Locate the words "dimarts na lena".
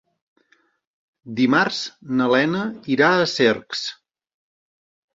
1.41-2.65